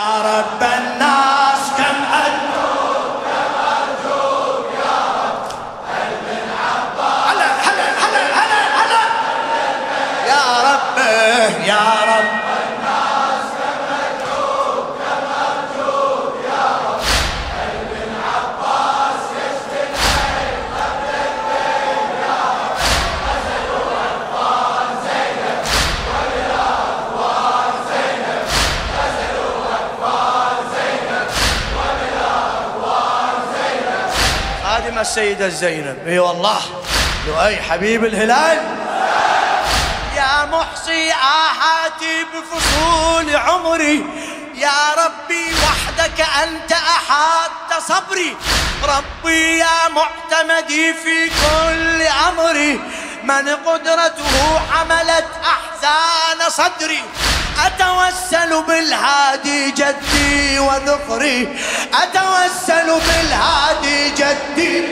[0.00, 0.59] يا
[35.00, 36.08] السيدة زينب.
[36.08, 36.60] إي والله.
[37.26, 38.58] لؤي حبيب الهلال.
[40.16, 44.04] يا محصي آحاتي بفصول عمري.
[44.54, 48.36] يا ربي وحدك أنت أحاط صبري.
[48.84, 52.80] ربي يا معتمدي في كل أمري.
[53.22, 57.02] من قدرته حملت أحزان صدري.
[57.66, 61.58] أتوسل بالهادي جدي وذخري
[62.02, 64.88] أتوسل بالهادي جدي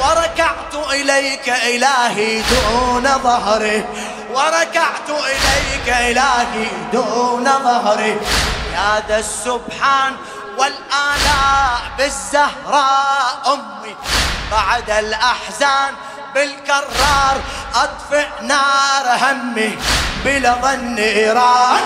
[0.00, 3.84] وركعت إليك إلهي دون ظهري.
[4.34, 8.20] وركعت إليك إلهي دون ظهري.
[8.74, 10.16] يا ذا السبحان
[10.58, 13.96] والآلاء بالزهراء أمي.
[14.50, 15.94] بعد الأحزان
[16.34, 17.36] بالكرار
[17.74, 19.78] أطفئ نار همي
[20.24, 21.82] بلا نيران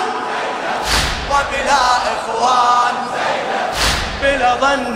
[1.30, 2.94] وبلا إخوان
[4.22, 4.94] بلا ظن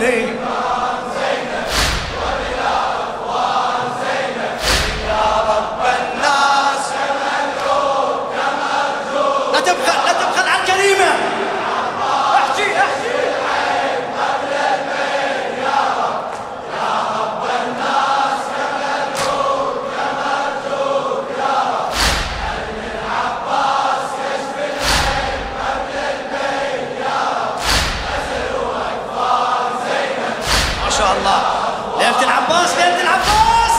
[31.17, 31.39] الله.
[31.99, 33.73] ليلة العباس ليلة العباس!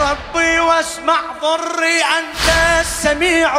[0.00, 2.46] ربي واسمع ضري أنت
[2.80, 3.50] السميع.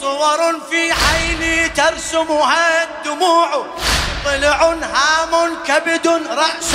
[0.00, 3.66] صور في عيني ترسمها الدموع.
[4.24, 4.60] ضلع
[4.94, 5.32] هام
[5.66, 6.72] كبد رأس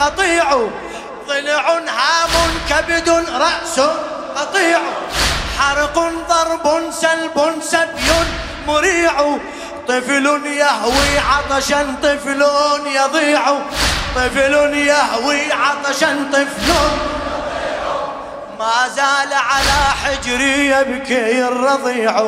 [0.00, 0.48] قطيع
[1.28, 1.66] ضلع
[1.98, 2.34] هام
[2.70, 3.80] كبد رأس
[4.36, 4.80] قطيع
[5.58, 5.96] حرق
[6.28, 8.10] ضرب سلب سبي
[8.66, 9.38] مريع.
[9.88, 12.44] طفل يهوي عطشا طفل
[12.86, 13.42] يضيع.
[14.16, 16.72] طفل يهوي عطشا طفل.
[18.58, 22.22] ما زال على حجري يبكي الرضيع.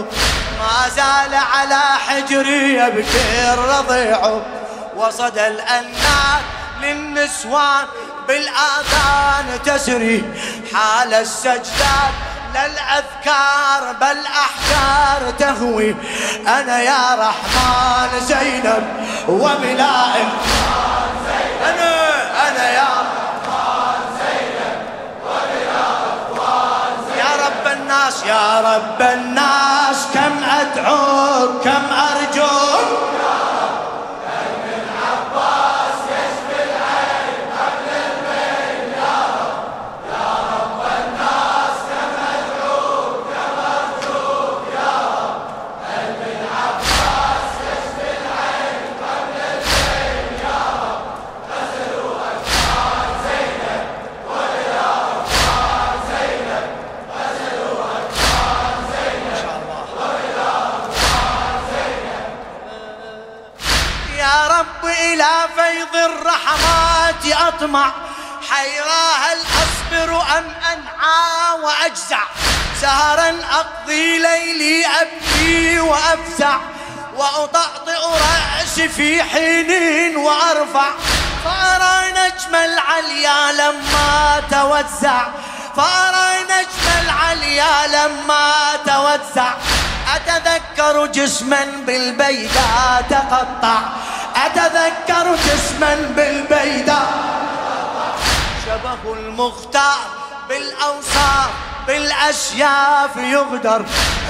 [0.59, 4.41] ما زال على حجري يبكي الرضيع.
[4.97, 6.43] وصدى الأنات
[6.83, 7.87] للنسوان
[8.28, 10.25] بالآذان تسري.
[10.75, 12.15] حال السجدات
[12.56, 15.97] للأذكار بل أحجار تهوي.
[16.49, 18.84] أنا يا رحمن زينب
[19.28, 20.06] وبلا
[21.65, 21.97] أنا
[22.49, 22.87] أنا يا
[27.19, 32.25] يا رب الناس يا رب الناس كم أدعوك كم أرجوك
[67.56, 67.93] أطمع
[68.50, 72.22] حيرا هل أصبر أم أنعى وأجزع؟
[72.81, 76.56] سهرا أقضي ليلي أبكي وأفزع
[77.17, 80.91] وأطأطئ رأسي في حين وأرفع.
[81.44, 85.27] فأرى نجم العليا لما توزع
[85.77, 88.53] فأرى نجم العليا لما
[88.87, 89.55] توزع.
[90.14, 93.81] أتذكر جسما بالبيداء تقطع
[94.37, 97.09] أتذكر جسما بالبيداء
[98.67, 99.99] شبه المختار
[100.49, 101.50] بالأوصاف
[101.87, 103.85] بالأشياف يغدر.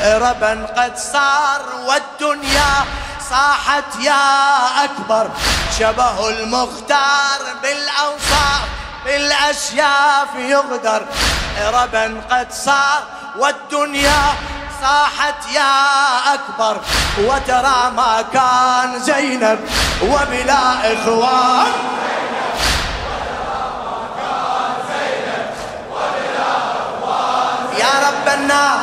[0.04, 2.72] ربا قد صار والدنيا
[3.30, 4.24] صاحت يا
[4.84, 5.30] أكبر.
[5.78, 8.62] شبه المختار بالأوصاف
[9.04, 11.02] بالأشياف يغدر.
[11.72, 13.02] ربا قد صار
[13.38, 14.22] والدنيا
[14.82, 15.74] صاحت يا
[16.34, 16.80] أكبر
[17.18, 19.58] وترى ما كان زينب
[20.02, 21.72] وبلا إخوان.
[27.78, 28.80] يا رب الناس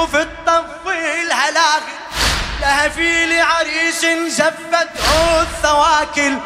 [0.00, 1.82] يشبغ في الطف الهلاغل
[2.60, 6.38] لهفي لعريس زفته الثواكل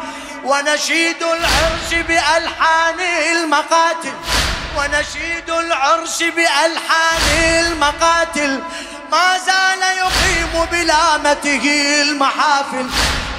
[0.43, 2.99] ونشيد العرش بألحان
[3.31, 4.13] المقاتل.
[4.77, 7.21] ونشيد العرش بألحان
[7.59, 8.63] المقاتل.
[9.11, 12.89] ما زال يقيم بلامته المحافل.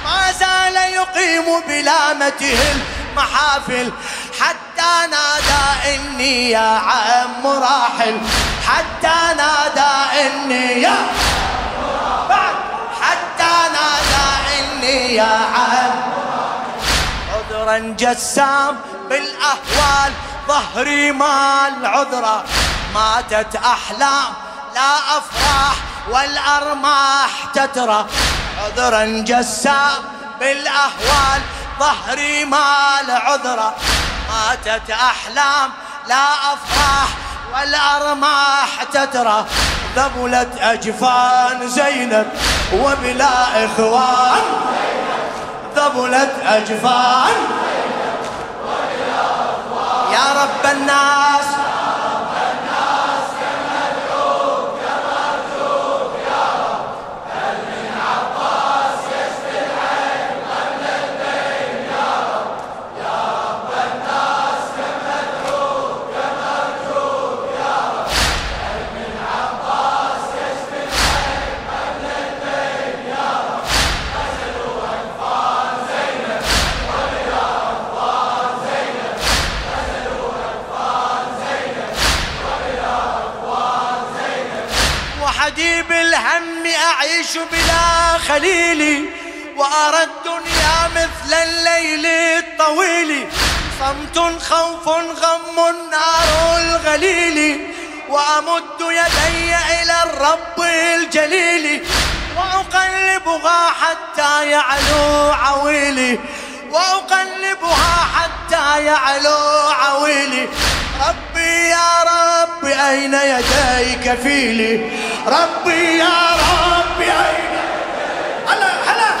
[0.03, 3.91] ما زال يقيم بلامته المحافل.
[4.39, 8.19] حتى نادى إني يا عم راحل.
[8.67, 10.97] حتى نادى إني يا
[12.29, 12.55] بعد.
[13.01, 14.27] حتى نادى
[14.59, 15.91] إني يا عم
[17.33, 18.77] عذرا جسام
[19.09, 20.13] بالأهوال
[20.47, 22.43] ظهري مال عذرة.
[22.93, 24.33] ماتت أحلام
[24.75, 25.75] لا أفراح
[26.09, 28.05] والأرماح تترى.
[28.63, 30.03] عذرا جسام
[30.39, 31.41] بالأهوال
[31.79, 33.75] ظهري مال عذرة.
[34.29, 35.71] ماتت أحلام
[36.07, 37.09] لا أفراح
[37.53, 39.45] والأرماح تترى.
[39.95, 42.27] ذبلت أجفان زينب
[42.73, 44.41] وبلا إخوان.
[45.75, 47.35] ذبلت أجفان
[50.11, 51.45] يا رب الناس
[87.27, 89.05] أعيش بلا خليلي
[89.55, 93.29] وأرى الدنيا مثل الليل الطويل.
[93.79, 97.67] صمت خوف غم النار الغليل.
[98.09, 101.87] وأمد يدي إلى الرب الجليل.
[102.37, 106.19] وأقلبها حتى يعلو عويلي.
[106.71, 110.49] وأقلبها حتى يعلو عويلي.
[111.07, 114.91] ربي يا ربي أين يديك فيلي؟
[115.27, 117.57] ربي يا ربي أين
[118.47, 119.11] هلا هلا.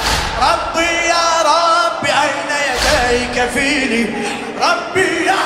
[0.41, 4.03] ربي يا ربي أين يديك فيلي؟
[4.61, 5.37] ربي يا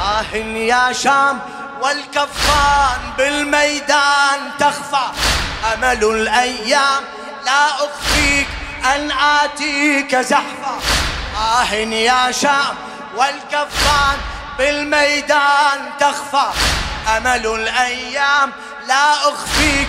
[0.00, 1.40] آه يا شام
[1.82, 5.06] والكفان بالميدان تخفى.
[5.74, 7.02] أمل الأيام
[7.46, 8.48] لا أخفيك.
[8.84, 10.78] أن آتيك زحفا
[11.38, 12.74] آه يا شام
[13.16, 14.18] والكفان
[14.58, 16.46] بالميدان تخفى.
[17.16, 18.52] أمل الأيام
[18.88, 19.88] لا أخفيك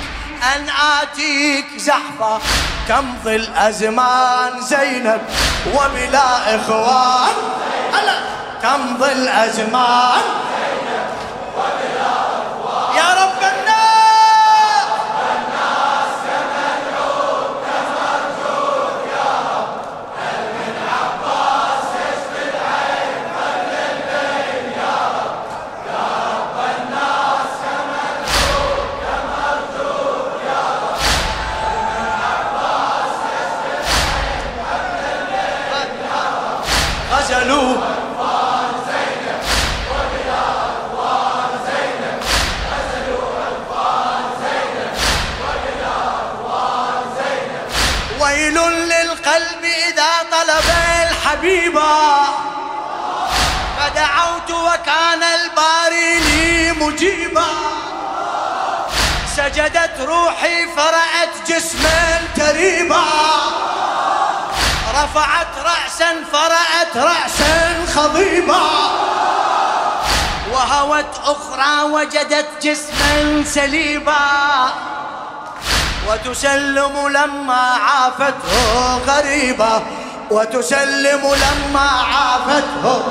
[0.56, 0.70] أن
[1.02, 2.42] آتيك زحفا
[2.88, 5.22] تمضي الأزمان زينب
[5.74, 7.34] وبلا إخوان.
[8.64, 10.22] تمضي الأزمان
[48.30, 50.66] ويل للقلب إذا طلب
[51.10, 52.28] الحبيبا
[53.78, 57.48] فدعوت وكان الباري لي مجيبا.
[59.36, 63.04] سجدت روحي فرأت جسما تريبا
[64.94, 68.62] رفعت رأسا فرأت رأسا خضيبا.
[70.52, 74.20] وهوت أخرى وجدت جسما سليبا.
[76.10, 79.82] وتسلم لما عافته غريبة.
[80.32, 83.04] وتسلم لما عافته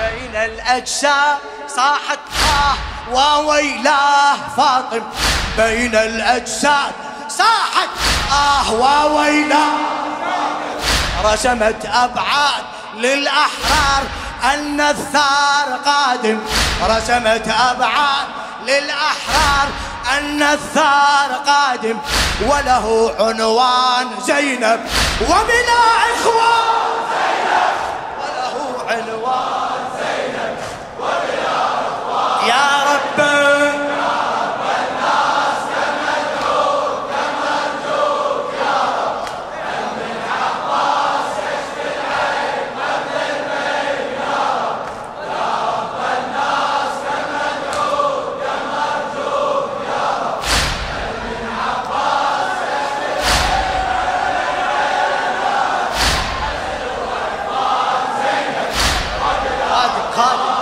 [0.00, 1.36] بين الأجسام
[1.76, 2.76] صاحت آه
[3.14, 5.02] وويلاه فاطم.
[5.56, 6.92] بين الأجساد
[7.28, 7.88] صاحت
[8.32, 9.74] آه وويلاه
[11.24, 12.64] رسمت أبعاد
[12.96, 14.02] للأحرار
[14.54, 16.40] أن الثار قادم.
[16.88, 18.26] رسمت أبعاد
[18.66, 19.68] للأحرار
[20.18, 21.98] أن الثار قادم
[22.48, 24.80] وله عنوان زينب.
[25.22, 25.84] وبلا
[26.14, 27.76] إخوان زينب.
[28.20, 28.56] وله
[28.88, 29.63] عنوان
[60.16, 60.54] خادم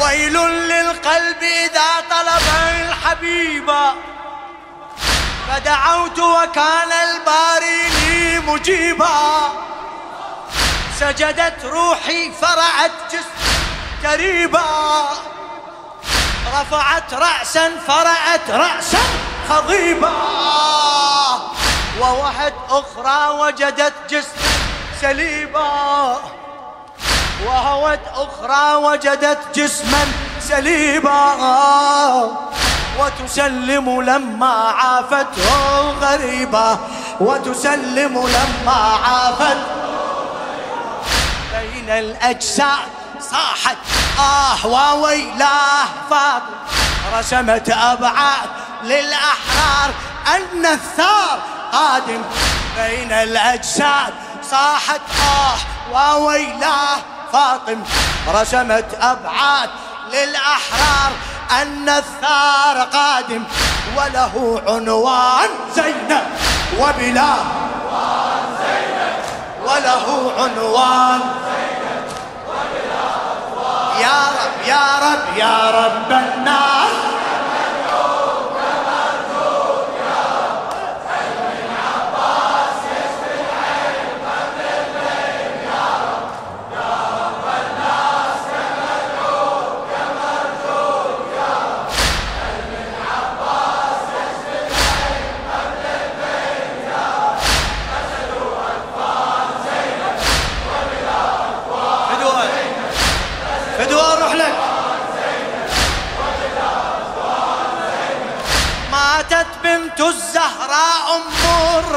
[0.00, 0.36] ويل
[0.68, 2.42] للقلب إذا طلب
[2.80, 3.70] الحبيب.
[5.48, 9.16] فدعوت وكان الباري لي مجيبا.
[11.00, 13.46] سجدت روحي فرعت جسم
[14.02, 15.08] تريبا
[16.46, 18.98] رفعت رأسا فرعت رأسا
[19.48, 20.12] خضيبا.
[22.00, 24.50] ووحد أخرى وجدت جسما
[25.00, 26.16] سليبا.
[27.46, 30.06] وهوت أخرى وجدت جسما
[30.40, 31.34] سليبا.
[32.98, 36.78] وتسلم لما عافته غريبة
[37.20, 39.66] وتسلم لما عافته
[41.52, 42.88] بين الأجساد
[43.20, 43.76] صاحت
[44.18, 46.56] آه وويلاه فاطم
[47.18, 48.48] رسمت أبعاد
[48.82, 49.90] للأحرار
[50.36, 51.38] أن الثار
[51.76, 52.22] قادم
[52.76, 54.14] بين الأجساد
[54.50, 55.56] صاحت آه
[55.92, 56.96] وويلاه
[57.32, 57.82] فاطم
[58.28, 59.70] رسمت أبعاد
[60.12, 61.12] للأحرار
[61.62, 63.44] أن الثار قادم
[63.96, 66.26] وله عنوان زينب
[66.78, 67.34] وبلا
[69.66, 71.20] وله عنوان.
[74.00, 76.94] يا رب يا رب يا رب الناس.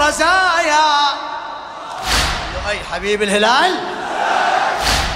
[0.10, 1.08] الرزايا
[2.70, 3.80] أي حبيب الهلال.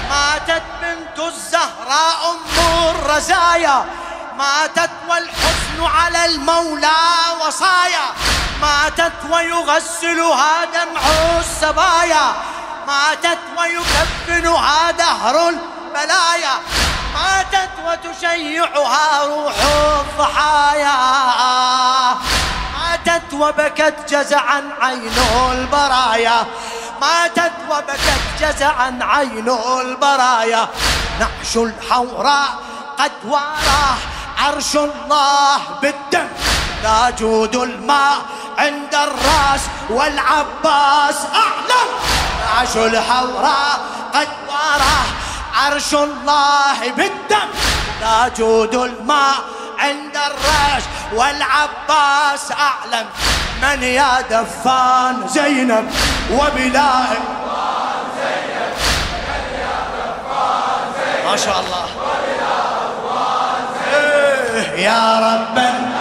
[0.10, 2.40] ماتت بنت الزهراء أم
[2.90, 3.86] الرزايا.
[4.38, 7.02] ماتت والحزن على المولى
[7.42, 8.06] وصايا.
[8.62, 11.02] ماتت ويغسلها دمع
[11.40, 12.34] السبايا.
[12.88, 16.56] ماتت ويكفنها دهر البلايا.
[17.14, 19.56] ماتت وتشيعها روح
[20.00, 20.98] الضحايا.
[23.07, 25.17] ماتت وبكت جزعا عين
[25.51, 26.45] البرايا.
[27.01, 29.50] ماتت وبكت جزعا عين
[29.81, 30.67] البرايا.
[31.19, 32.50] نعش الحوراء
[33.00, 33.95] قد وراه
[34.38, 36.27] عرش الله بالدم.
[36.83, 38.17] لا جود الماء
[38.57, 41.89] عند الراس والعباس أعلم.
[42.45, 43.79] نعش الحوراء
[44.13, 45.05] قد وراه
[45.55, 47.50] عرش الله بالدم.
[48.01, 49.36] لا جود الماء
[49.84, 53.06] عند الرش والعباس أعلم
[53.62, 55.92] من يا دفان زينب
[56.32, 57.08] وبلاه
[61.25, 61.86] ما شاء الله.
[63.94, 65.93] إيه، يا رب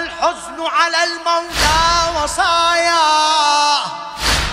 [0.00, 3.00] والحزن على المولى وصايا.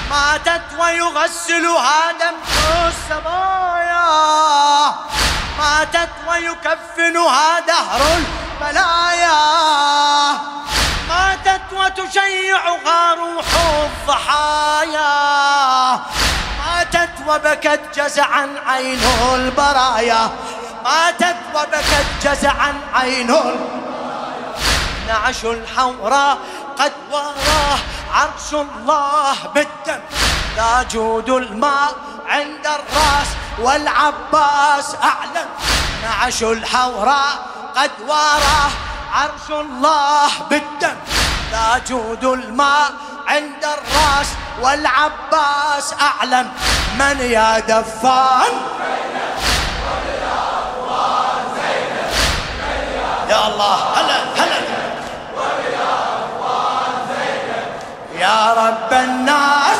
[0.09, 4.07] ماتت ويغسلها دمع السبايا
[5.57, 9.39] ماتت ويكفنها دهر البلايا.
[11.09, 13.45] ماتت وتشيعها روح
[13.83, 15.13] الضحايا.
[16.59, 19.01] ماتت وبكت جزعا عين
[19.33, 20.29] البرايا.
[20.83, 23.31] ماتت وبكت جزعا عين
[25.07, 26.37] نعش الحوراء
[26.79, 27.79] قد وراه
[28.13, 30.01] عرش الله بالدم.
[30.57, 31.95] لا جود الماء
[32.27, 35.47] عند الرأس والعباس أعلن
[36.03, 37.35] نعش الحوراء
[37.75, 38.71] قد وراه
[39.13, 40.95] عرش الله بالدم.
[41.51, 42.91] لا جود الماء
[43.27, 44.27] عند الرأس
[44.61, 46.51] والعباس أعلن
[46.99, 48.53] من يا دفان؟
[53.29, 54.56] يا الله هلا هلا.
[58.19, 59.77] يا رب الناس